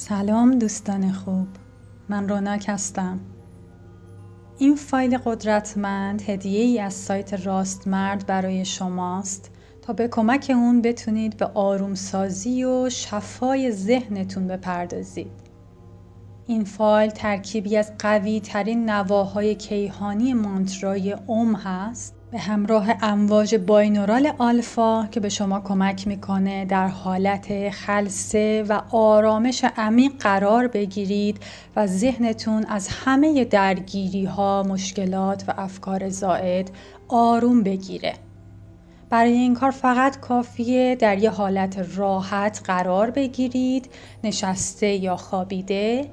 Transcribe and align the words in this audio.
سلام 0.00 0.58
دوستان 0.58 1.12
خوب. 1.12 1.46
من 2.08 2.28
روناک 2.28 2.64
هستم. 2.68 3.20
این 4.58 4.76
فایل 4.76 5.18
قدرتمند 5.18 6.22
هدیه 6.22 6.60
ای 6.60 6.80
از 6.80 6.94
سایت 6.94 7.46
راست 7.46 7.88
مرد 7.88 8.26
برای 8.26 8.64
شماست 8.64 9.50
تا 9.82 9.92
به 9.92 10.08
کمک 10.08 10.46
اون 10.54 10.82
بتونید 10.82 11.36
به 11.36 11.46
آرومسازی 11.46 12.64
و 12.64 12.90
شفای 12.90 13.72
ذهنتون 13.72 14.46
بپردازید. 14.46 15.32
این 16.46 16.64
فایل 16.64 17.10
ترکیبی 17.10 17.76
از 17.76 17.92
قوی 17.98 18.40
ترین 18.40 18.90
نواهای 18.90 19.54
کیهانی 19.54 20.34
مانترای 20.34 21.12
اوم 21.12 21.54
هست. 21.54 22.17
به 22.30 22.38
همراه 22.38 22.88
امواج 23.02 23.54
باینورال 23.54 24.32
آلفا 24.38 25.06
که 25.10 25.20
به 25.20 25.28
شما 25.28 25.60
کمک 25.60 26.08
می‌کنه 26.08 26.64
در 26.64 26.88
حالت 26.88 27.70
خلصه 27.70 28.64
و 28.68 28.82
آرامش 28.90 29.64
عمیق 29.76 30.12
قرار 30.20 30.68
بگیرید 30.68 31.40
و 31.76 31.86
ذهنتون 31.86 32.64
از 32.64 32.88
همه 32.88 33.44
درگیری 33.44 34.24
ها، 34.24 34.62
مشکلات 34.62 35.44
و 35.48 35.54
افکار 35.56 36.08
زائد 36.08 36.70
آروم 37.08 37.62
بگیره. 37.62 38.14
برای 39.10 39.32
این 39.32 39.54
کار 39.54 39.70
فقط 39.70 40.20
کافیه 40.20 40.96
در 40.96 41.18
یه 41.18 41.30
حالت 41.30 41.96
راحت 41.96 42.60
قرار 42.64 43.10
بگیرید 43.10 43.88
نشسته 44.24 44.86
یا 44.86 45.16
خوابیده 45.16 46.10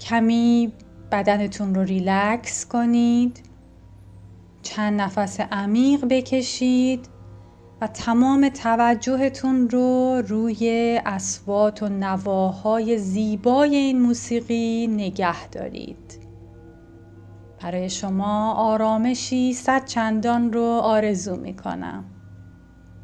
کمی 0.00 0.72
بدنتون 1.12 1.74
رو 1.74 1.82
ریلکس 1.82 2.66
کنید 2.66 3.49
چند 4.62 5.00
نفس 5.00 5.40
عمیق 5.40 6.04
بکشید 6.10 7.08
و 7.80 7.86
تمام 7.86 8.48
توجهتون 8.48 9.70
رو 9.70 10.22
روی 10.28 11.00
اسوات 11.06 11.82
و 11.82 11.88
نواهای 11.88 12.98
زیبای 12.98 13.76
این 13.76 14.02
موسیقی 14.02 14.86
نگه 14.86 15.48
دارید. 15.48 16.20
برای 17.62 17.90
شما 17.90 18.52
آرامشی 18.54 19.52
صد 19.52 19.84
چندان 19.84 20.52
رو 20.52 20.64
آرزو 20.64 21.36
می 21.36 21.56
کنم 21.56 22.04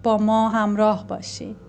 با 0.02 0.18
ما 0.18 0.48
همراه 0.48 1.06
باشید. 1.06 1.65